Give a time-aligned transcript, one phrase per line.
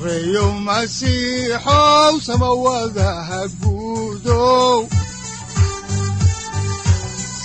[0.00, 4.88] sareyow masiixow samawadaha guudow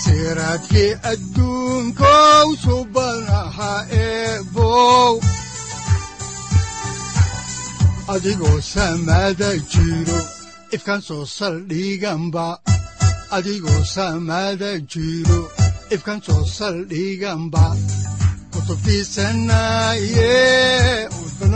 [0.02, 0.92] siraadkii
[8.14, 10.18] adigoo samaada jiro
[10.76, 12.46] ifkaan soo saldhiganba
[13.36, 13.82] adigoo
[18.52, 20.34] kutubtiisanaye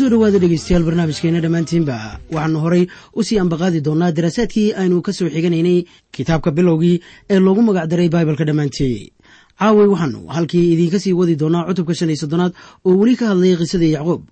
[0.00, 1.96] ku soo dhowaada dhegeystayaal barnaamijkeena dhammaantiinba
[2.32, 5.84] waxaanu horay u sii ambaqaadi doonnaa daraasaadkii aynu ka soo xiganaynay
[6.14, 9.12] kitaabka bilowgii ee loogu magacdaray baibalka dhammaantii.
[9.60, 12.52] Caaway waxaanu halkii idiinka sii wadi doonaa cutubka shan iyo soddonaad
[12.86, 14.22] oo weli ka hadlaya qisadii yacquub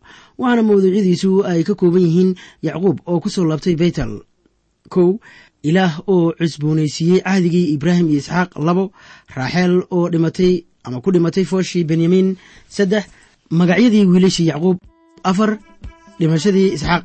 [0.40, 2.30] waxaana mawduucyadiisu ay ka kooban yihiin
[2.62, 4.24] yacquub oo ku soo laabtay beytel
[4.88, 5.20] kow
[5.62, 8.84] ilaah oo cusboonaysiiyey cahdigii ibraahim iyo isxaaq labo
[9.36, 12.36] raaxeel oo dhimatay ama ku dhimatay fooshii benyamin
[12.68, 13.04] saddex
[13.50, 14.78] magacyadii wiilashii yacquub
[15.30, 15.50] afar
[16.18, 17.04] dhimashadii isxaaq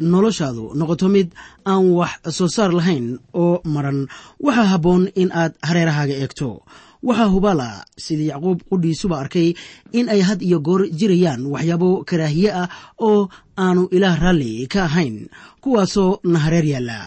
[0.00, 1.28] noloshaadu noqoto mid
[1.70, 3.06] aan wax soo saar lahayn
[3.42, 4.06] oo maran
[4.46, 6.50] waxaa habboon in aad hareerahaaga eegto.
[7.08, 7.68] Waxaa hubaala
[8.04, 9.48] sidii yacquub qudhiisuba arkay
[9.98, 12.68] in ay had iyo goor jirayaan waxyaabo karaahiye ah
[13.08, 13.28] oo
[13.64, 15.16] aanu ilaah raalli ka ahayn
[15.62, 16.98] kuwaasoo na hareer yaalla.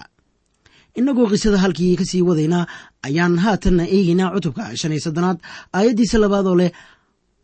[0.98, 2.60] Innagoo qisada halkii ka sii wadayna
[3.08, 5.38] ayaan haatanna eegaynaa cutubka shan iyo soddonaad
[5.78, 6.72] aayaddiisa labaadoo leh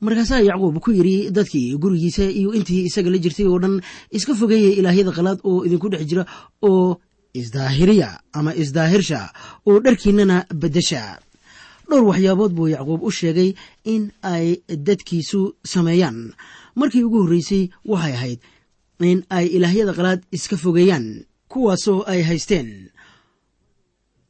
[0.05, 3.75] markaasaa yacquub ku yidhi dadkii gurigiisa iyo intii isaga la jirtay oo dhan
[4.17, 6.23] iska fogeeya ilaahyada qalaad oo idinku dhex jira
[6.69, 6.99] oo
[7.33, 9.19] isdaahiriya ama isdaahirsha
[9.67, 11.01] oo dharkiinnana beddesha
[11.89, 13.49] dhowr waxyaabood buu yacquub u sheegay
[13.93, 14.03] in
[14.33, 14.45] ay
[14.87, 15.41] dadkiisu
[15.73, 16.17] sameeyaan.
[16.79, 18.39] Markii ugu horreysay waxay ahayd
[19.09, 21.05] in ay ilaahyada qalaad iska fogeeyaan
[21.51, 22.69] kuwaasoo ay haysteen.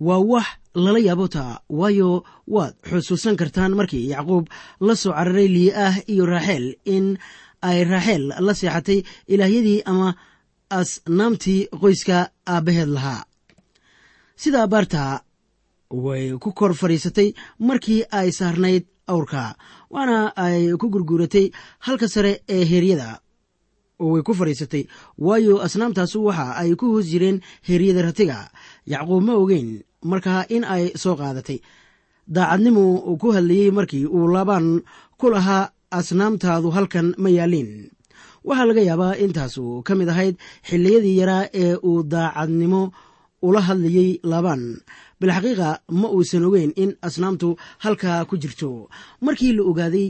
[0.08, 4.46] Waa wax lala yaabotaa waayo waad xusuusan kartaan markii yacquub
[4.88, 7.18] la soo cararay lii'ah iyo raaxeel in
[7.62, 9.00] ay raaxeel la seexatay
[9.34, 10.16] ilaahyadii ama
[10.70, 12.18] asnaamtii qoyska
[12.54, 13.24] aabbaheed lahaa.
[14.36, 15.22] Sida abaarta
[16.06, 17.30] way ku kor fadhiisatay
[17.60, 19.56] markii ay saarnayd awrka
[19.94, 21.52] waana ay ku gurguuratay
[21.86, 23.20] halka sare ee heeryada
[24.00, 24.84] way ku fadhiisatay
[25.18, 27.38] waayo asnaamtaasu waxa ay ku hoos jireen
[27.68, 28.50] heeryada ratiga.
[28.92, 29.70] Yacquub ma ogeyn
[30.12, 31.60] markaa in ay soo qaadatay.
[32.36, 32.84] Daacadnimu
[33.22, 34.68] ku hadlayey markii uu laabaan
[35.20, 35.70] ku lahaa
[36.00, 37.72] asnaamtaadu halkan ma yaalliin
[38.48, 40.36] waxaa laga yaabaa intaasu ka mid ahayd
[40.70, 42.82] xilliyadii yaraa ee uu daacadnimo
[43.48, 44.64] ula hadlayey laabaan.
[45.20, 45.70] Bilxaqiiqa
[46.00, 47.48] ma uusan ogeyn in asnaamtu
[47.84, 48.70] halkaa ku jirto.
[49.26, 50.08] Markii la ogaaday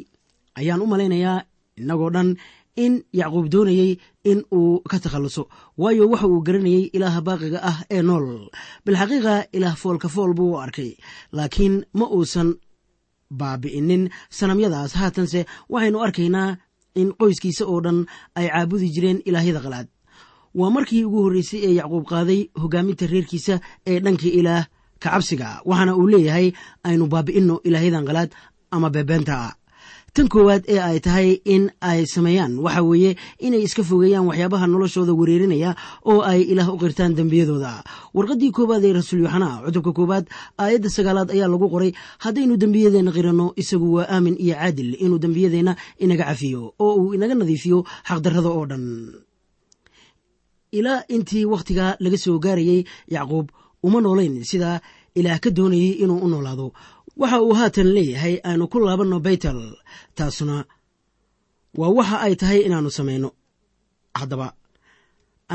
[0.60, 1.38] ayaan u malaynayaa
[1.80, 2.30] innagoo dhan
[2.76, 3.98] in yacquub doonayey
[4.32, 5.44] in uu ka takhalluso
[5.78, 8.50] waayo waxa uu garanayey ilaaha baaqiga ah ee nool.
[8.86, 10.92] Bilxaqiiqa ilaah foolka fool buu u arkay
[11.38, 12.50] laakiin ma uusan
[13.40, 14.92] baabi'inin sanamyadaas.
[15.00, 16.58] Haatanse waxaynu arkaynaa
[16.96, 18.00] in qoyskiisa oo dhan
[18.36, 19.88] ay caabudi jireen ilaahyada qalaad.
[20.60, 23.56] Waa markii ugu horreysay ee yacquub qaaday hogaaminta reerkiisa
[23.90, 24.64] ee dhanka ilaah
[25.02, 26.48] ka cabsiga waxaana uu leeyahay
[26.88, 28.30] aynu baabi'inno ilaahyadan qalaad
[28.76, 29.36] ama beebeenta
[30.14, 33.12] tan koowaad ee ay tahay in ay sameeyaan waxa weeye
[33.46, 35.72] inay iska fogeeyaan waxyaabaha noloshooda wereerinaya
[36.06, 37.82] oo ay ilaah u qirtaan dembiyadooda.
[38.14, 40.26] Warqaddii koowaad ee rasuul yoxanaa cutubka koowaad
[40.62, 41.92] aayadda sagaalaad ayaa lagu qoray
[42.24, 47.34] haddaynu dembiyadeenna qiranno isagu waa aamin iyo caadil inuu dembiyadeenna inaga cafiyo oo uu inaga
[47.36, 47.78] nadiifiyo
[48.08, 48.86] xaqdarrada oo dhan.
[50.78, 53.50] Ilaa intii wakhtigaa laga soo gaarayey yacquub
[53.84, 54.82] uma noolayn sida
[55.16, 56.68] ilaah ka doonayey inuu u noolaado
[57.22, 59.60] waxa uu haatan leeyahay aynu ku laabanno baytel
[60.18, 60.56] taasuna
[61.80, 63.30] waa waxa ay tahay inaannu samayno.
[64.20, 64.48] Haddaba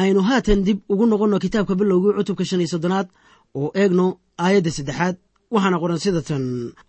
[0.03, 3.09] aynu haatan dib ugu noqonno kitaabka bilowgii cutubka shan iyo soddonaad
[3.61, 4.07] oo eegno
[4.45, 5.17] aayadda saddexaad
[5.55, 6.45] waxaana qoran sida tan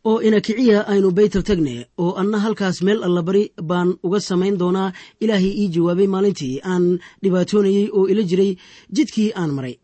[0.10, 4.90] oo inakiciya aynu baytel tagne oo anna halkaas meel allabari baan uga samayn doonaa
[5.24, 6.84] ilaahay ii jawaabay maalintii aan
[7.24, 8.52] dhibaatoonayey oo ila jiray
[8.96, 9.76] jidkii aan maray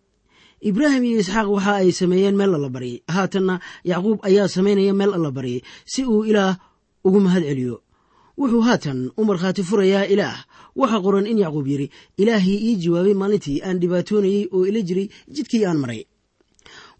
[0.69, 3.56] ibraahim iyo isxaaq waxa ay sameeyeen meel allabari haatanna
[3.91, 6.57] yacquub ayaa samaynaya meel allabari si uu ilaah
[7.06, 7.75] ugu mahad celiyo.
[8.39, 10.38] Wuxuu haatan u markhaati furayaa ilaah.
[10.75, 11.88] Waxaa qoran in yacquub yidhi
[12.21, 16.01] ilaahii ii jawaabay maalintii aan dhibaatoonayey oo ila jiray jidkii aan maray.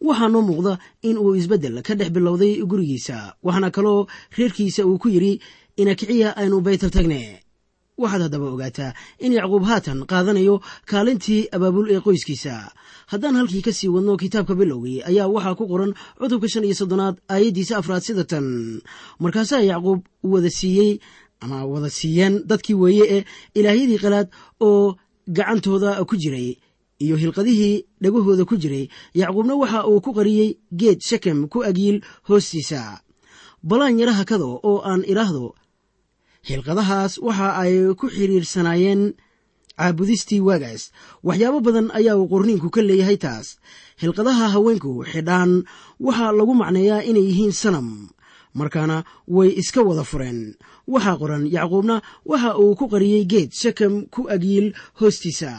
[0.08, 0.74] Waxaa noo muuqda
[1.08, 4.08] in uu isbeddel ka dhex bilowday gurigiisa waxaana kaloo
[4.38, 5.34] reerkiisa uu ku yidhi
[5.82, 7.22] inakiciya aynu baytal tagne
[7.98, 8.92] waxaad haddaba ogaataa
[9.26, 10.56] in yacquub haatan qaadanayo
[10.92, 12.56] kaalintii abaabul ee qoyskiisa.
[13.12, 17.16] Haddaan halkii ka sii wadno kitaabka bilowgii ayaa waxaa ku qoran cutubka shan iyo soddonaad
[17.34, 18.46] aayaddiisa afraad sida tan
[19.20, 21.00] markaasaa yacquub wada siiyey
[21.40, 23.22] ama wada siiyeen dadkii weeye ee
[23.60, 24.28] ilaahyadii qalaad
[24.60, 24.96] oo
[25.38, 26.58] gacantooda ku jiray
[27.00, 30.50] iyo hilqadihii dhagahooda ku jiray yacquubna waxa uu ku qariyey
[30.80, 32.82] geed shekem ku agyiil hoostiisa.
[33.64, 35.56] Balaan yaraha kado oo aan idhaahdo
[36.50, 39.02] hilqadahaas waxa ay ku xiriirsanaayeen
[39.80, 40.84] caabudistii waagaas.
[41.28, 43.48] Waxyaabo badan ayaa uu qorniinku ka leeyahay taas.
[44.02, 45.52] Hilqadaha haweenku xidhaan
[46.06, 47.88] waxaa lagu macneeyaa inay yihiin sanam
[48.60, 48.98] markaana
[49.36, 50.40] way iska wada fureen.
[50.94, 51.96] Waxaa qoran yacquubna
[52.30, 54.68] waxa uu ku qariyey geed shakam ku agyiil
[55.00, 55.52] hoostiisa.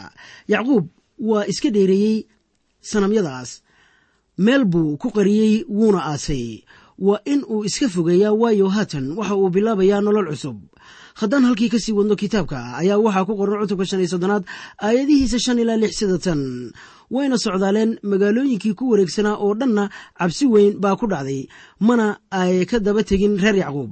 [0.51, 0.85] Yacquub
[1.29, 2.17] waa iska dheereeyey
[2.89, 3.49] sanamyadaas.
[4.45, 6.63] Meel buu ku qariyey wuuna aasay
[6.99, 10.57] waa in uu iska fogeeyaa waayo haatan waxa uu bilaabayaa nolol cusub.
[11.19, 14.43] Haddaan halkii ka sii wadno kitaabka ayaa waxaa ku qoran cutubka shan iyo soddonaad
[14.81, 16.41] aayadihiisa shan ilaa lix sida tan.
[17.13, 19.89] Wayna socdaaleen magaalooyinkii ku wareegsanaa oo dhanna
[20.19, 21.47] cabsi weyn baa ku dhacday
[21.79, 23.91] mana ay ka daba tegin reer yacquub.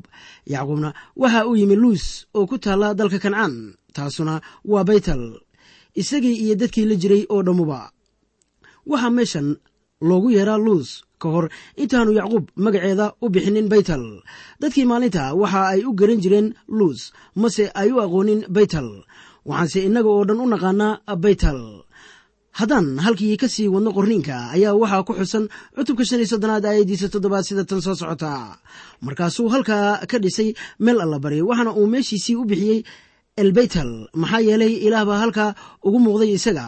[0.53, 5.23] Yacquubna waxa uu yimi luus oo ku taalla dalka kancaan taasuna waa baytal.
[5.95, 7.91] Isagii iyo dadkii la jiray oo dhammuba.
[8.85, 9.47] Waxaa meeshan
[10.01, 11.45] loogu yeeraa luus ka hor
[11.81, 14.03] intaanu yacquub magaceeda u bixinin baytal.
[14.61, 18.89] Dadkii maalinta waxa ay u garan jireen luus mase ay u aqoonin baytal.
[19.47, 21.59] Waxaanse innaga oo dhan u naqaanaa baytal.
[22.59, 25.45] Haddaan halkii ka sii wadno qorniinka ayaa waxaa ku xusan
[25.75, 28.59] cutubka shan iyo soddonaad aayaddiisa toddobaad sida tan soo socota.
[29.05, 30.49] Markaasuu halkaa ka dhisay
[30.83, 32.79] meel allabari waxaana uu meeshiisii u bixiyey
[33.41, 33.91] elbaytal
[34.21, 35.49] maxaa yeelay ilaah baa halkaa
[35.87, 36.65] ugu muuqday isaga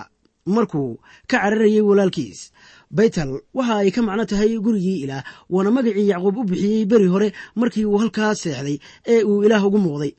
[0.56, 0.98] markuu
[1.30, 2.40] ka cararayay walaalkiis.
[2.92, 7.30] Baytal waxa ay ka macno tahay gurigii ilaah waana magacii yacquub u bixiyey beri hore
[7.56, 8.78] markii uu halkaa seexday
[9.14, 10.14] ee uu ilaah ugu muuqday.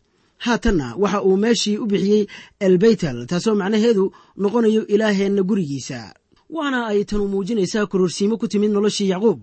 [0.44, 2.26] Haatanna waxa uu meeshii u bixiyey
[2.60, 6.14] elbaytal taasoo macnaheedu noqonayo ilaaheenna gurigiisa.
[6.50, 9.40] Waxaana ay tanu muujinaysaa kororsiimo ku timid noloshii yacquub.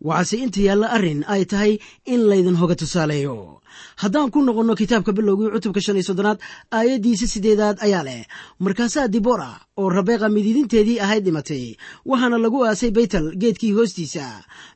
[0.00, 3.57] Waxaase inta yaalla arrin ay tahay in laydin hoga tusaaleeyo
[4.02, 6.38] haddaan ku noqonno kitaabka bilowgii cutubka shan iyo soddonaad
[6.78, 8.22] aayaddiisa sideedaad ayaa leh
[8.64, 11.64] markaasaa dibora oo rabeeqa midiidinteedii ahayd dhimatay
[12.10, 14.26] waxaana lagu aasay baytal geedkii hoostiisa.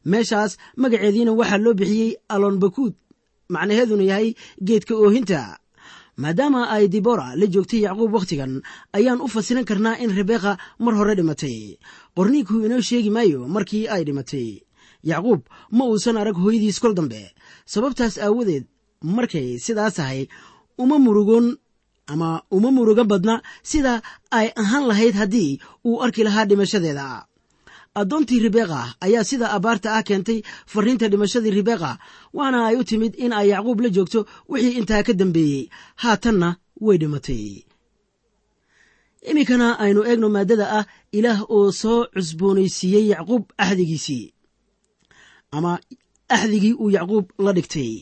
[0.04, 2.94] Meeshaas magaceediina waxaa loo bixiyey alonbakuud
[3.54, 4.28] macnaheeduna yahay
[4.66, 5.58] geedka oohinta.
[6.22, 8.52] Maadaama ay dibora la joogtay yacquub wakhtigan
[8.92, 10.52] ayaan u fasiran karnaa in rabeeqa
[10.84, 11.78] mar hore dhimatay.
[12.16, 14.48] Qorniinku inoo sheegi maayo markii ay dhimatay.
[15.10, 15.40] Yacquub
[15.76, 17.22] ma uusan arag hooyadiis kol dambe.
[17.72, 18.64] Sababtaas aawadeed
[19.02, 20.20] markay sidaas tahay
[20.82, 21.46] uma murugon
[22.12, 23.34] ama uma murugo badna
[23.70, 24.02] sida
[24.38, 25.50] ay ahaan lahayd haddii
[25.88, 27.06] uu arki lahaa dhimashadeeda.
[28.00, 30.38] Addoontii ribeeqa ayaa sida abaarta ah keentay
[30.72, 31.90] fariinta dhimashadii ribeeqa
[32.36, 35.62] waxaana ay u timid in ay yacquub la joogto wixii intaa ka dambeeyey.
[36.02, 36.48] Haatanna
[36.84, 37.44] way dhimatay.
[39.30, 40.84] Iminkana aynu eegno maaddada ah
[41.18, 44.24] ilaah oo soo cusboonaysiiyey yacquub axdigiisii
[45.56, 45.72] ama
[46.34, 47.92] axdigii uu yacquub la dhigtay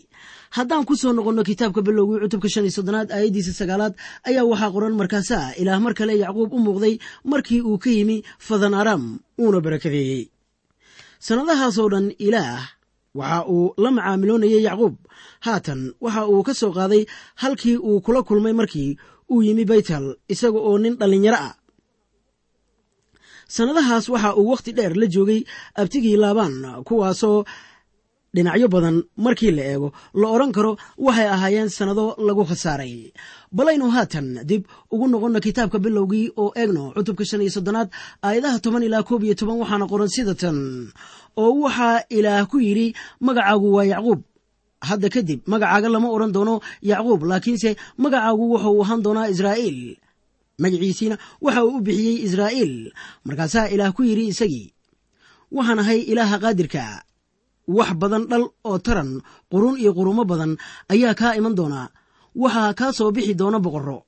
[0.57, 3.95] haddaan ku soo noqonno kitaabka bilowgii cutubka shan iyo soddonaad aayaddiisa sagaalaad
[4.29, 6.95] ayaa waxaa qoran markaasaa ilaah mar kale yacquub u muuqday
[7.31, 8.17] markii uu ka yimi
[8.47, 9.03] fadan aram
[9.43, 10.23] uuna barakadeeyey.
[11.27, 12.63] Sannadahaasoo dhan ilaah
[13.15, 14.95] waxa uu la macaamiloonayay yacquub.
[15.47, 17.03] Haatan waxa uu ka soo qaaday
[17.43, 18.91] halkii uu kula kulmay markii
[19.33, 21.55] uu yimi baytal isaga oo nin dhallinyaro ah.
[23.55, 25.41] Sannadahaas waxa uu wakhti dheer la joogay
[25.81, 26.55] abtigii laabaan
[26.87, 27.45] kuwaasoo
[28.35, 29.89] dhinacyo badan markii la eego
[30.21, 30.73] la odhan karo
[31.07, 32.95] waxay ahaayeen sannado lagu khasaaray.
[33.57, 34.63] Balaynu haatan dib
[34.95, 37.89] ugu noqonno kitaabka bilowgii oo eegno cutubka shan iyo soddonaad
[38.27, 40.59] aayadaha toban ilaa koob iyo toban waxaana qoran sida tan.
[41.43, 42.87] Oo waxaa ilaah ku yidhi
[43.27, 44.21] magacaagu waa yacquub.
[44.89, 46.55] Hadda kadib magacaaga lama odhan doono
[46.91, 47.71] yacquub laakiinse
[48.03, 49.81] magacaagu wuxuu ahaan doonaa israa'iil.
[50.63, 52.75] Magaciisiina waxa uu u bixiyey israa'iil.
[53.27, 54.69] Markaasaa ilaah ku yidhi isagii
[55.57, 56.85] waxaan ahay ilaaha qaadirka
[57.77, 59.11] wax badan dhal oo taran
[59.53, 60.53] qurun iyo qurumo badan
[60.93, 61.89] ayaa kaa iman doonaa
[62.43, 63.99] waxaa kaa soo bixi doona boqorro.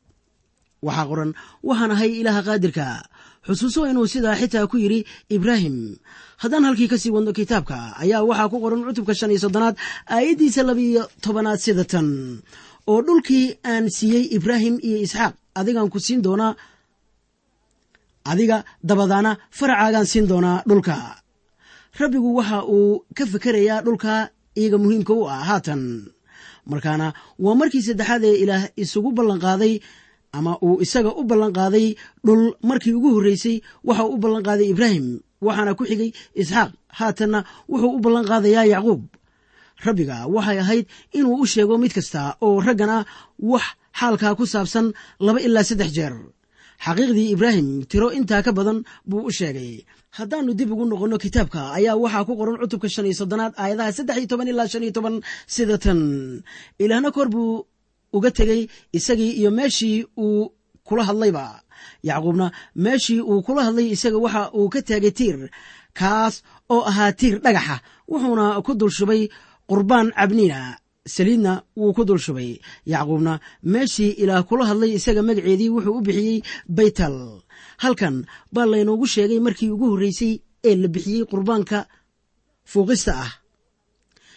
[0.86, 1.30] Waxaa qoran
[1.68, 2.86] waxaan ahay ilaaha qaadirka.
[3.46, 5.00] Xusuuso inuu sidaa xitaa ku yidhi
[5.36, 5.76] ibraahim
[6.42, 9.76] haddaan halkii ka sii wadno kitaabka ayaa waxaa ku qoran cutubka shan iyo soddonaad
[10.14, 12.08] aayaddiisa labiiyo tobanaad sida tan
[12.90, 16.52] oo dhulkii aan siiyey ibraahim iyo isxaaq adigaan ku siin doonaa
[18.30, 18.56] adiga
[18.88, 20.94] dabadaana faracaagaan siin doonaa dhulka
[22.00, 25.44] rabbigu waxa uu ka fekerayaa dhulka iyaga muhiimka u ah.
[25.48, 25.82] Haatan
[26.70, 27.12] markaana
[27.44, 29.74] waa markii saddexaad ee ilaah isugu ballanqaaday
[30.32, 31.86] ama uu isaga u ballanqaaday
[32.26, 35.06] dhul markii ugu horreysay waxa uu u ballanqaaday ibraahim
[35.46, 36.70] waxaana ku xigay isxaaq.
[36.98, 39.02] Haatanna wuxuu u ballanqaadayaa yacquub.
[39.84, 40.86] Rabbiga waxay ahayd
[41.18, 43.04] inuu u sheego mid kasta oo raggan ah
[43.50, 43.64] wax
[43.98, 44.86] xaalkaa ku saabsan
[45.24, 46.14] laba ilaa saddex jeer
[46.84, 48.78] xaqiiqdii ibraahim tiro intaa ka badan
[49.10, 49.72] buu u sheegay.
[50.18, 54.16] Haddaannu dib ugu noqonno kitaabka ayaa waxaa ku qoran cutubka shan iyo soddonaad aayadaha saddex
[54.18, 55.16] iyo toban ilaa shan iyo toban
[55.54, 56.00] sida tan.
[56.82, 57.64] Ilaahna kor buu
[58.16, 58.62] uga tegey
[58.98, 60.52] isagii iyo meeshii uu
[60.86, 61.44] kula hadlayba.
[62.08, 62.46] Yacquubna
[62.84, 65.38] meeshii uu kula hadlay isaga waxa uu ka taagay tiir
[65.98, 66.34] kaas
[66.74, 67.76] oo ahaa tiir dhagaxa
[68.10, 69.22] wuxuuna ku dul shubay
[69.70, 70.60] qurbaan cabniina
[71.06, 72.60] saliidna wuu ku dul shubay.
[72.86, 77.16] Yacquubna meeshii ilaah kula hadlay isaga magaceedii wuxuu u bixiyey baytal.
[77.82, 81.78] Halkan baa laynoogu sheegay markii ugu horreysay ee la bixiyey qurbaanka
[82.70, 83.32] fuuqista ah.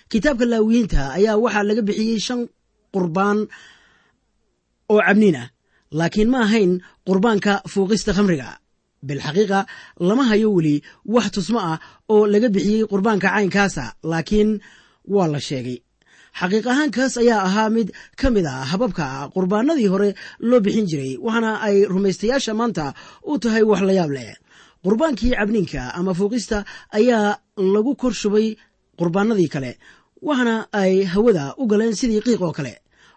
[0.09, 2.41] Kitaabka laawiyiinta ayaa waxaa laga bixiyey shan
[2.93, 3.39] qurbaan
[4.93, 5.47] oo cabniin ah.
[5.91, 6.71] Laakiin ma ahayn
[7.07, 8.57] qurbaanka fuuqista khamriga.
[9.05, 9.59] Bilxaqiiqa
[10.07, 10.81] lama hayo weli
[11.13, 11.77] wax tusmo ah
[12.13, 13.83] oo laga bixiyey qurbaanka caynkaasa.
[14.11, 14.49] Laakiin
[15.13, 15.77] waa la sheegay
[16.39, 17.87] xaqiiq ahaankaas ayaa ahaa mid
[18.19, 20.09] ka mid a hababka qurbaanadii hore
[20.49, 22.85] loo bixin jiray waxaana ay rumaystayaasha maanta
[23.31, 24.31] u tahay wax la yaab leh.
[24.85, 26.57] Qurbaankii cabniinka ama fuuqista
[26.99, 27.39] ayaa
[27.73, 28.47] lagu kor shubay
[28.99, 29.71] qurbaanadii kale
[30.27, 32.73] waxaana ay hawada u galeen sidii qiiq oo kale.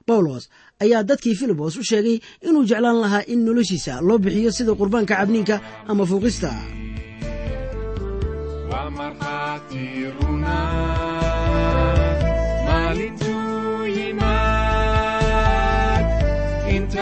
[0.08, 0.44] Bawlos
[0.84, 5.56] ayaa dadkii filibos u sheegay inuu jeclaan lahaa in noloshiisa loo bixiyo sida qurbaanka cabniinka
[5.90, 6.50] ama fuuqista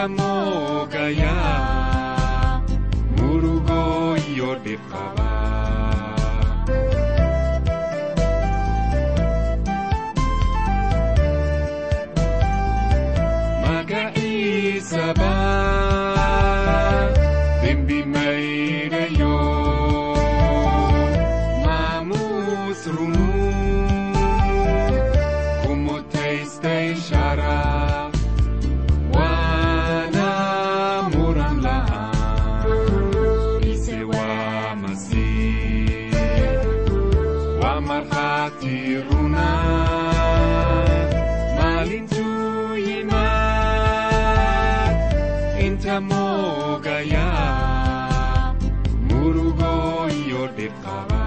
[0.07, 1.76] kaya mo kaya
[50.67, 51.26] Jerusalem.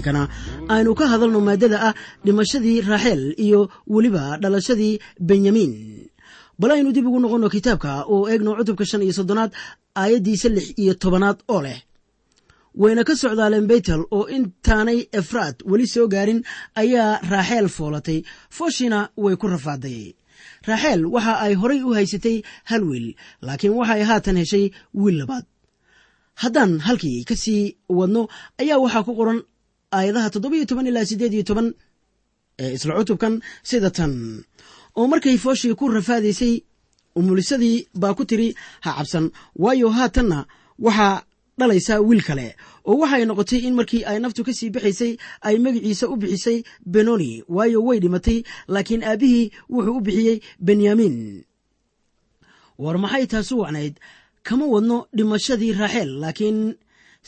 [0.00, 0.28] Minkana
[0.68, 5.72] aynu ka hadalno maadada ah dhimashadii raaxeel iyo weliba dhalashadii benyamin.
[6.58, 9.52] Bal aynu dib ugu noqonno kitaabka oo eegno cutubka shan iyo soddonaad
[9.96, 11.78] aayaddiisa lix iyo tobanaad oo leh.
[12.80, 16.40] Wayna ka socdaaleen beytel oo intaanay efraat weli soo gaarin
[16.82, 18.18] ayaa raaxeel foolatay.
[18.56, 20.14] Fooshiina way ku rafaaday.
[20.68, 22.36] Raaxeel waxa ay horay u haysatay
[22.70, 23.08] hal wiil
[23.46, 24.64] laakiin waxay haatan heshay
[24.94, 25.44] wiil labaad.
[26.42, 28.22] Haddaan halkii ka sii wadno
[28.62, 29.40] ayaa waxaa ku qoran
[29.96, 31.68] aayadaha toddobiyo toban ilaa siddeed iyo toban
[32.62, 33.34] ee isla cutubkan
[33.68, 34.12] sida tan.
[34.96, 36.54] Oo markay fooshii ku rafaadaysay
[37.18, 38.48] umulisadii baa ku tiri
[38.84, 39.26] ha cabsan
[39.62, 40.38] waayo haatanna
[40.78, 41.22] waxaa
[41.58, 42.48] dhalaysaa wiil kale.
[42.88, 45.12] Oo waxay noqotay in markii ay naftu ka sii bixaysay
[45.46, 46.58] ay magiciisa u bixisay
[46.92, 47.32] benoni.
[47.54, 48.38] Waayo way dhimatay
[48.72, 51.16] laakiin aabbihii wuxuu u bixiyey benyamin.
[52.82, 53.94] War maxay taasu wacnayd?
[54.46, 56.58] Kama wadno dhimashadii raaxeel laakiin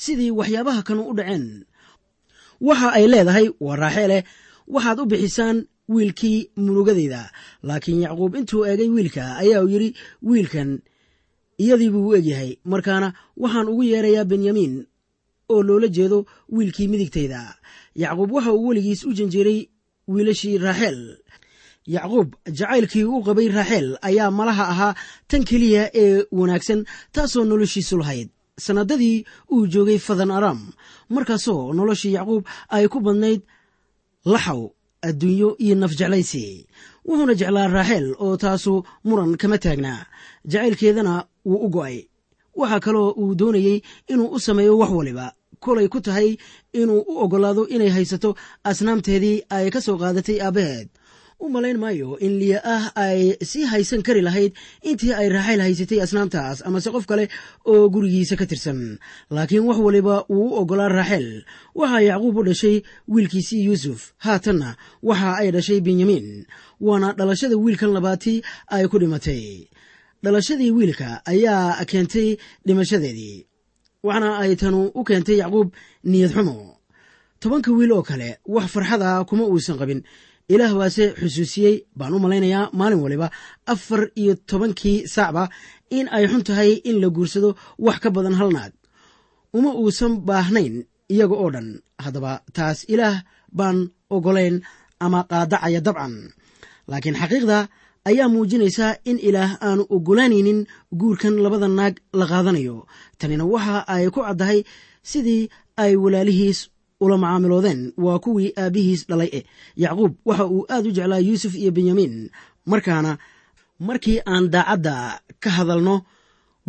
[0.02, 1.46] sidii waxyaabaha kanu u dhaceen
[2.68, 4.18] waxa ay leedahay waa raaxeele
[4.74, 5.56] waxaad u bixisaan
[5.94, 7.22] wiilkii murugadayda
[7.68, 9.88] laakiin yacquub intuu eegay wiilka ayaa yidhi
[10.28, 10.70] wiilkan
[11.62, 12.50] iyadii buu u egyahay.
[12.72, 13.08] Markaana
[13.42, 14.74] waxaan ugu yeerayaa benyamin
[15.52, 16.18] oo loola jeedo
[16.54, 17.40] wiilkii midigtayda
[18.02, 19.60] yacquub waxa uu weligiis u janjeeray
[20.12, 21.00] wiilashii raaxeel
[21.94, 22.28] yacquub
[22.58, 24.94] jacaylkii u qabay raaxeel ayaa malaha ahaa
[25.28, 26.80] tan keliya ee wanaagsan
[27.14, 28.28] taasoo noloshiisu lahayd
[28.64, 29.18] sannadadii
[29.54, 30.60] uu joogay fadan aram
[31.14, 32.44] markaasoo noloshii yacquub
[32.76, 33.40] ay ku badnayd
[34.32, 34.60] laxaw
[35.08, 36.44] adduunyo iyo nafjeclaysi
[37.06, 38.72] wuxuuna jeclaa raaxeel oo taasu
[39.06, 40.00] muran kama taagnaa
[40.50, 41.14] jacaylkeedana
[41.48, 41.98] wuu u go'ay.
[42.60, 43.78] Waxaa kaloo uu doonayey
[44.12, 45.26] inuu u sameeyo wax waliba.
[45.64, 46.36] Kolay ku tahay
[46.80, 48.30] inuu u oggolaado inay haysato
[48.68, 50.88] asnaamteedii ay ka soo qaadatay aabbaheed
[51.44, 53.20] u malayn maayo in liya ah ay
[53.50, 54.52] sii haysan kari lahayd
[54.90, 57.24] intii ay raaxayl haysatay asnaamtaas amase qof kale
[57.72, 58.80] oo gurigiisa ka tirsan.
[59.34, 61.28] Laakiin wax waliba wuu u oggolaa raaxeel
[61.74, 62.76] waxaa yacquub u dhashay
[63.12, 64.68] wiilkiisii yuusuf haatanna
[65.08, 66.26] waxa ay dhashay benyamin
[66.86, 68.38] waana dhalashada wiilkan labaatii
[68.74, 69.44] ay ku dhimatay.
[70.24, 72.28] Dhalashadii wiilka ayaa keentay
[72.66, 73.36] dhimashadeedii
[74.06, 75.68] waxaana ay tanu u keentay yacquub
[76.10, 76.56] niyad xumo.
[77.42, 80.00] Tobanka wiil oo kale wax farxada kuma uusan qabin
[80.54, 83.28] ilaah baase xusuusiyey baan u malaynayaa maalin waliba
[83.72, 85.44] afar iyo tobankii saacba
[85.98, 87.50] in ay xun tahay in la guursado
[87.86, 88.72] wax ka badan hal naag.
[89.56, 90.74] Uma uusan baahnayn
[91.14, 91.68] iyaga oo dhan.
[92.04, 93.16] Haddaba taas ilaah
[93.58, 93.78] baan
[94.14, 94.56] oggolayn
[95.04, 96.14] ama qaadacaya dabcan.
[96.90, 97.58] Laakiin xaqiiqda
[98.08, 100.60] ayaa muujinaysaa in ilaah aanu oggolaanaynin
[101.00, 102.76] guurkan labada naag la qaadanayo.
[103.18, 104.58] Tanina waxa ay ku caddahay
[105.10, 105.42] sidii
[105.82, 106.60] ay walaalihiis
[107.04, 107.80] ula macaamiloodeen.
[108.04, 109.44] Waa kuwii aabbihiis dhalay eh
[109.82, 110.12] yacquub.
[110.28, 112.14] Waxa uu aad u jeclaa yuusuf iyo benyamin.
[112.70, 113.12] Markaana
[113.86, 114.94] markii aan daacadda
[115.42, 115.94] ka hadalno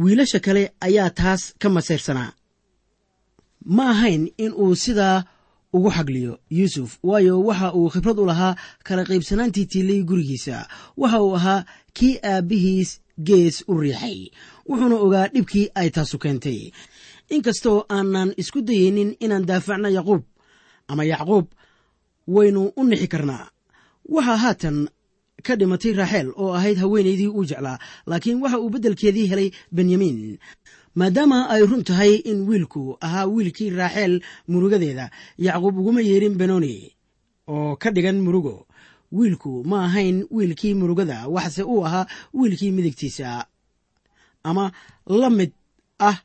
[0.02, 2.32] wiilasha kale ayaa taas ka masayrsanaa.
[3.76, 5.24] Ma ahayn in uu sidaa
[5.74, 8.56] ugu xagliyo yuusuf waayo waxa uu khibrad u lahaa
[8.88, 10.58] kala qaybsanaantii tiilay gurigiisa.
[11.02, 11.65] Waxa uu ahaa
[11.98, 12.89] kii aabbihiis
[13.28, 14.19] gees u riixay.
[14.69, 16.62] Wuxuuna ogaa dhibkii ay taasu keentay
[17.36, 20.24] inkastoo aanan isku dayeynin inaan daafacno yacquub
[20.91, 21.46] ama yacquub
[22.36, 23.46] waynu u nixi karnaa.
[24.15, 24.78] Waxaa haatan
[25.46, 27.78] ka dhimatay raaxeel oo ahayd haweenaydii uu jeclaa
[28.10, 30.17] laakiin waxa uu beddelkeedii helay benyamin.
[31.00, 34.13] Maadaama ay run tahay in wiilku ahaa wiilkii raaxeel
[34.52, 35.06] murugadeeda
[35.46, 36.76] yacquub uguma yeerin benoni
[37.48, 38.56] oo ka dhigan murugo.
[39.17, 43.46] Wiilku ma ahayn wiilkii murugada waxse uu ahaa wiilkii midigtiisa
[44.43, 44.72] ama
[45.22, 45.52] la mid
[46.00, 46.17] ah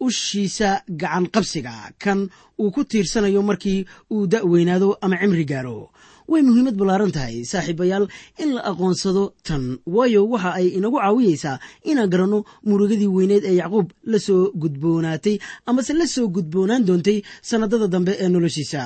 [0.00, 2.28] ushiisa gacan qabsiga kan
[2.60, 5.90] uu ku tiirsanayo markii uu da' weynaado ama cimri gaaro.
[6.30, 8.04] Way muhiimad ballaaran tahay saaxiibayaal
[8.42, 13.88] in la aqoonsado tan waayo waxa ay inagu caawiyeysaa inaan garanno murugadii weyneed ee yacquub
[14.12, 15.36] la soo gudboonaatay
[15.70, 18.82] amase la soo gudboonaan doontay sannadada dambe ee noloshiisa.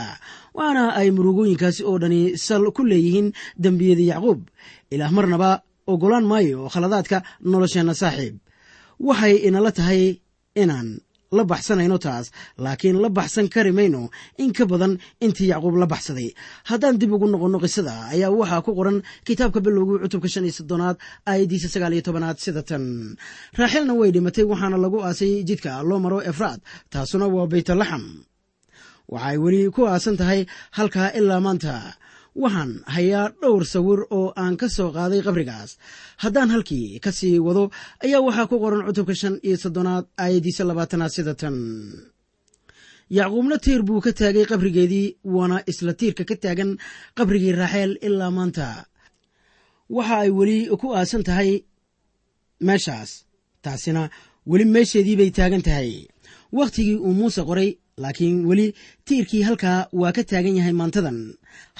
[0.56, 3.28] Waxaana ay murugooyinkaasi oo dhani sal ku leeyihiin
[3.64, 4.40] dembiyadii yacquub.
[4.94, 5.50] Ilaah marnaba
[5.92, 7.18] oggolaan maayo khaladaadka
[7.52, 8.34] nolosheenna saaxiib.
[9.08, 10.02] Waxay inala tahay
[10.62, 10.88] inaan
[11.36, 12.26] la baxsanayno taas
[12.64, 14.02] laakiin la baxsan kari mayno.
[14.42, 16.28] In ka badan intii yacquub la baxsaday.
[16.68, 20.96] Haddaan dib ugu noqonno qisada ayaa waxaa ku qoran kitaabka bilowgii cutubka shan iyo soddonaad
[21.30, 22.84] aayaddiisa sagaal iyo tobanaad sida tan.
[23.58, 26.60] Raaxeelna way dhimatay waxaana lagu aasay jidka loo maro efraad
[26.92, 28.04] taasuna waa baytalaxam.
[29.12, 30.40] Waxaay weli ku aasan tahay
[30.76, 31.74] halkaa ilaa maanta
[32.42, 35.70] waxaan hayaa dhowr sawir oo aan ka soo qaaday qabrigaas.
[36.22, 37.70] Haddaan halkii ka sii wado
[38.04, 41.56] ayaa waxaa ku qoran cutubka shan iyo soddonaad aayaddiisa labaatanaad sida tan.
[43.10, 46.70] Yacquubna tiir buu ka taagay qabrigeedii waana isla tiirka ka taagan
[47.18, 48.68] qabrigii raaxeel ilaa maanta.
[49.96, 51.50] Waxa ay weli ku aasan tahay
[52.66, 53.10] meeshaas
[53.64, 54.02] taasina
[54.50, 55.90] weli meesheedii bay taagan tahay.
[56.58, 57.70] Wakhtigii uu muuse qoray
[58.02, 58.66] laakiin weli
[59.06, 61.18] tiirkii halkaa waa ka taagan yahay maantadan.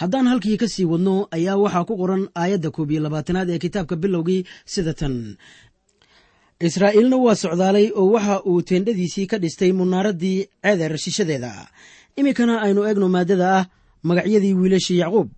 [0.01, 3.95] Haddaan halkii ka sii wadno ayaa waxaa ku qoran aayadda koob iyo labaatanaad ee kitaabka
[4.03, 5.17] bilowgii sida tan.
[6.69, 11.53] Israa'iilna waa socdaalay oo waxa uu teendhadiisii ka dhistay munaaraddii ceder shishadeeda.
[12.19, 13.65] Iminkana aynu eegno maaddada ah
[14.09, 15.29] magacyadii wiilashii yacquub.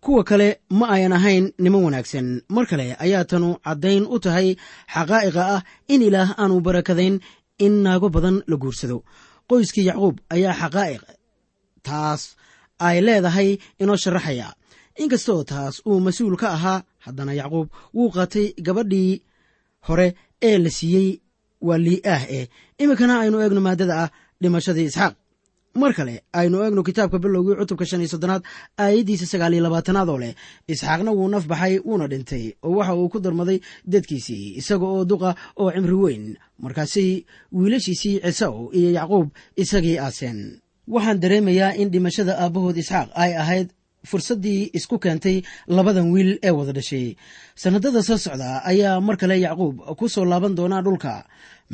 [0.00, 2.42] Kuwa kale ma ayan ahayn niman wanaagsan.
[2.54, 4.48] Mar kale ayaa tanu caddayn u tahay
[4.94, 7.18] xaqaa'iqa ah in ilaah aanu barakadayn
[7.58, 9.02] in naago badan la guursado
[9.50, 11.02] qoyskii yacquub ayaa xaqaa'iq
[11.86, 12.22] taas
[12.86, 13.50] ay leedahay
[13.82, 14.48] inoo sharaxaya.
[15.02, 19.12] Inkastoo taas uu mas'uul ka ahaa haddana yacquub wuu qaatay gabadhii
[19.88, 20.08] hore
[20.48, 21.08] ee la siiyey
[21.66, 22.46] waa lii'aah eh
[22.82, 24.10] iminkana aynu eegno maaddada ah
[24.42, 25.14] dhimashadii isxaaq
[25.82, 28.42] mar kale aynu eegno kitaabka bilowgii cutubka shan iyo soddonaad
[28.84, 30.32] aayaddiisa sagaal iyo labaatanaad oo leh
[30.72, 33.58] isxaaqna wuu naf baxay wuuna dhintay oo waxa uu ku darmaday
[33.92, 36.24] dadkiisii isaga oo duqa oo cimri weyn.
[36.64, 37.10] Markaasay
[37.52, 39.28] wiilashiisii cisaw iyo yacquub
[39.62, 40.38] isagii aaseen.
[40.94, 43.68] Waxaan dareemayaa in dhimashada aabbahood isxaaq ay ahayd
[44.10, 45.36] fursaddii isku keentay
[45.76, 47.06] labadan wiil ee wada dhashay.
[47.62, 51.12] Sannadada soo socda ayaa mar kale yacquub ku soo laaban doonaa dhulka.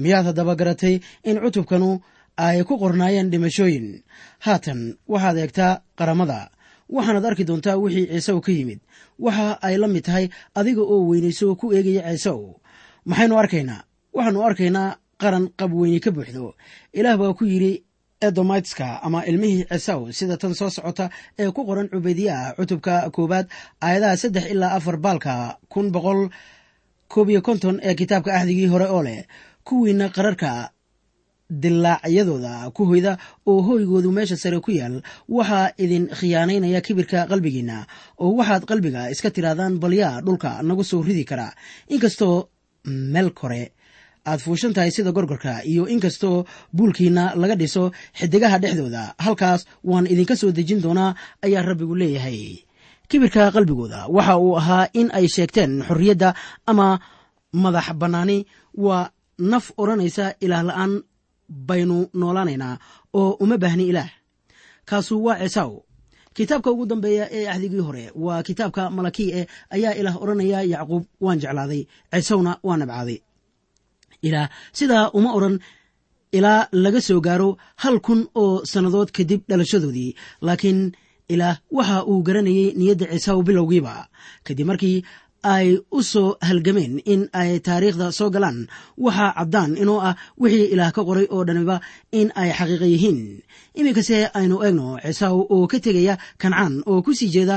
[0.03, 0.95] Miyaad haddaba garatay
[1.29, 1.91] in cutubkanu
[2.37, 4.03] ay ku qornaayeen dhimashooyin.
[4.45, 6.51] Haatan waxaad eegtaa qaramada.
[6.93, 8.81] Waxaanaad arki doontaa wixii ciisaw ka yimid.
[9.19, 12.41] Waxa ay la mid tahay adiga oo weynayso ku eegaya ciisaw
[13.09, 13.81] maxaynu arkaynaa?
[14.15, 16.55] Waxaannu arkaynaa qaran qabweyni ka buuxdo.
[16.93, 17.85] Ilaah baa ku yidhi
[18.23, 23.47] edomitska ama ilmihii cisaw sida tan soo socota ee ku qoran cubaydiyaah cutubka koowaad
[23.83, 26.21] aayadaha saddex ilaa afar baalka kun boqol
[27.13, 29.27] koob iyo konton ee kitaabka axdigii hore oo leh
[29.67, 30.71] kuwiina qararka
[31.63, 35.03] dilaacyadooda ku hoyda oo hooygoodu meesha sare ku yaal.
[35.29, 37.87] Waxaa idin khiyaanaynaya kibirka qalbigiinna
[38.19, 41.53] oo waxaad qalbiga iska tirahdaan balyaa dhulka nagu soo ridi kara.
[41.89, 42.49] Inkastoo
[42.87, 43.73] meel kore
[44.27, 46.45] aad fuushan tahay sida gorgorka iyo inkastoo
[46.77, 52.41] buulkiina laga dhiso xidigaha dhexdooda halkaas waan idinka soo dejin doonaa ayaa rabbigu leeyahay.
[53.09, 56.35] Kibirka qalbigooda waxa uu ahaa in ay sheegteen xorriyadda
[56.71, 57.01] ama
[57.53, 58.39] madax bannaani.
[58.85, 60.93] Waa naf odhanaysa ilaah la'aan
[61.69, 62.75] baynu noolaanaynaa
[63.21, 64.11] oo uma baahni ilaah.
[64.89, 65.73] Kaasu waa cisaw
[66.37, 71.39] kitaabka ugu dambeeya ee axdigii hore waa kitaabka malakii eh ayaa ilaah odhanaya yacquub waan
[71.43, 71.83] jeclaaday.
[72.13, 73.19] Cisawna waa nabcaaday.
[74.23, 75.57] Ilaah sidaa uma odhan
[76.33, 77.49] ilaa laga soo gaaro
[77.83, 80.11] hal kun oo sannadood kadib dhalashadoodii.
[80.47, 80.81] Laakiin
[81.29, 84.09] ilaah waxa uu garanayay niyadda ciisaw bilowgiiba.
[84.47, 85.05] Kadib markii
[85.43, 88.67] ay u soo halgameen in ay taariikhda soo galaan.
[89.05, 91.77] Waxaa caddaan inoo ah wixii ilaah ka qoray oo dhaniba
[92.13, 93.21] in ay xaqiiqa yihiin.
[93.79, 97.57] Iminkase aynu eegno ciisaw oo ka tegaya kancaan oo ku sii jeeda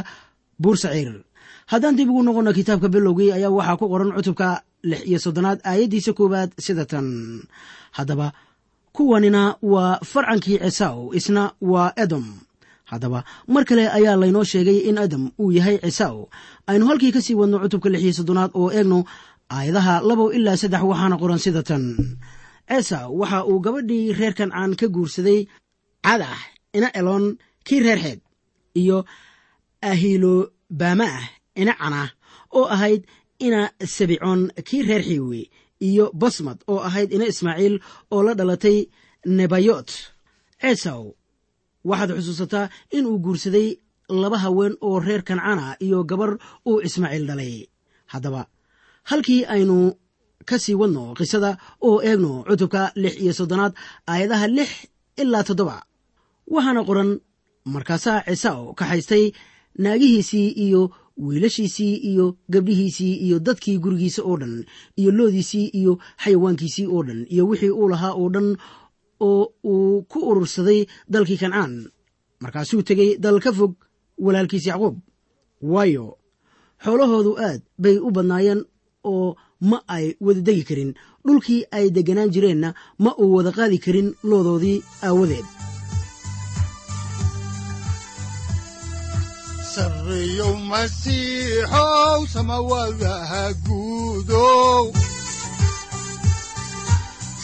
[0.62, 1.12] buur saciir
[1.72, 4.48] haddaan dib ugu noqonno kitaabka bilowgii ayaa waxaa ku qoran cutubka
[4.90, 7.08] lix iyo soddonaad aayaddiisa koowaad sida tan.
[7.98, 8.28] Haddaba
[8.96, 12.26] kuwanina waa farcankii cisaw isna waa edom
[12.92, 13.20] haddaba
[13.54, 16.18] mar kale ayaa laynoo sheegay in adam uu yahay cisaw
[16.70, 19.00] aynu halkii ka sii wadno cutubka lix iyo soddonaad oo eegno
[19.56, 21.84] aayadaha labo ilaa saddex waxaana qoran sida tan.
[22.70, 25.40] Cisaw waxa uu gabadhii reer kancaan ka guursaday
[26.06, 26.38] cadax
[26.78, 27.26] ina elon
[27.68, 28.20] kii reer xeed
[28.82, 28.98] iyo
[29.92, 31.26] ahilobama ah
[31.62, 32.02] ina cana
[32.58, 33.02] oo ahayd
[33.46, 33.62] ina
[33.96, 35.42] sabicoon kii reer xiiwe
[35.88, 37.76] iyo basmad oo ahayd ina ismaaciil
[38.14, 38.78] oo la dhalatay
[39.38, 39.90] nebayot
[40.62, 41.02] cisaw
[41.90, 42.66] waxaad xusuusataa
[42.98, 43.68] in uu guursaday
[44.22, 46.32] laba haween oo reer kancana iyo gabar
[46.70, 47.54] uu ismaaciil dhalay.
[48.12, 48.42] Haddaba
[49.10, 49.78] halkii aynu
[50.50, 51.52] ka sii wadno qisada
[51.88, 53.74] oo eegno cutubka lix iyo soddonaad
[54.12, 54.70] aayadaha lix
[55.22, 55.78] ilaa toddoba
[56.54, 57.12] waxaana qoran
[57.74, 59.26] markaasaa cisaw kaxaystay
[59.84, 60.82] naagihiisii iyo
[61.26, 64.56] wiilashiisii iyo gabdhihiisii iyo dadkii gurigiisa oo dhan
[65.00, 65.94] iyo loodiisii iyo
[66.24, 68.48] xayawaankiisii oo dhan iyo wixii uu lahaa oo dhan
[69.20, 71.74] oo uu ku urursaday dalkii kancaan.
[72.42, 73.74] Markaasuu tegey dal ka fog
[74.18, 74.96] walaalkiis yacquub.
[75.62, 76.18] Waayo
[76.84, 78.62] xoolahoodu aad bay u badnaayeen
[79.04, 79.36] oo
[79.70, 80.92] ma ay wada degi karin.
[81.26, 82.70] Dhulkii ay degganaan jireenna
[83.04, 85.46] ma uu wada qaadi karin loodoodii aawadeed.
[89.76, 94.92] Sarreyow masiixow samawadaha guudow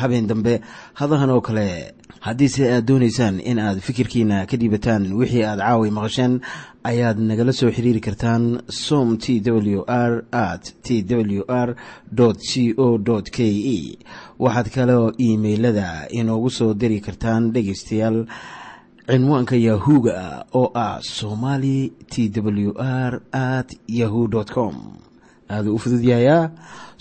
[0.00, 0.60] habeen dambe
[1.00, 1.94] hadahan oo kale
[2.26, 6.40] haddiise aad doonaysaan in aad fikirkiina ka dhiibataan wixii aad caawi maqasheen
[6.90, 11.76] ayaad nagala soo xiriiri kartaan som t w r at t w r
[12.50, 12.98] c o
[13.36, 13.38] k
[13.76, 13.98] e
[14.38, 18.26] waxaad kaloo iimailada inoogu soo diri kartaan dhegaystayaal
[19.06, 24.96] cinwaanka yahu-ga oo ah somali t w r at yahu com.
[25.50, 26.50] Aaduu u fududyahayaa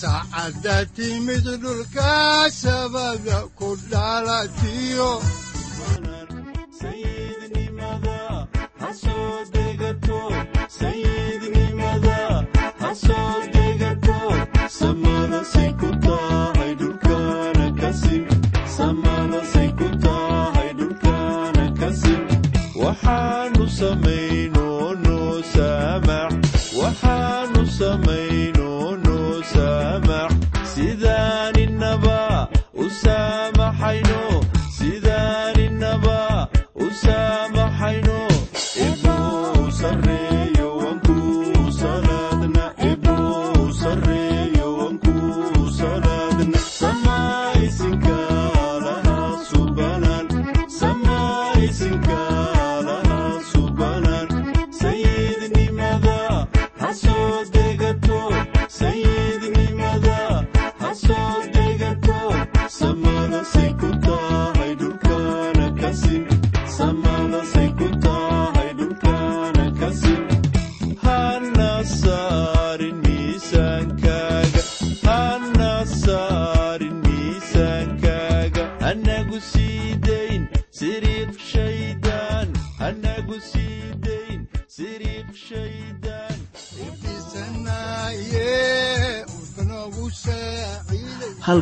[0.00, 2.12] saacadda timid dhulka
[2.60, 5.10] sabada ku dhalatiyo
[6.78, 8.20] sayidnimada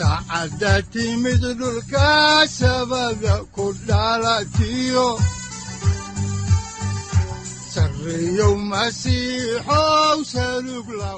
[0.00, 5.08] saacadda timid dhulka sabada ku dhalatiyo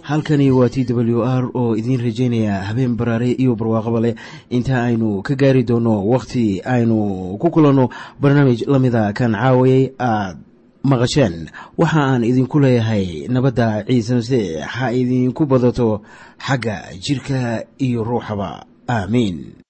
[0.03, 4.15] halkani waa t w r oo idiin rajaynaya habeen baraare iyo barwaaqaba leh
[4.51, 7.89] inta aynu ka gaari doono wakhti aynu ku kulanno
[8.21, 10.37] barnaamij la mida kan caawayay aad
[10.83, 11.47] maqasheen
[11.79, 16.03] waxa aan idinku leeyahay nabadda ciise masiix ha idinku badato
[16.47, 19.62] xagga jirka iyo ruuxaba aamiin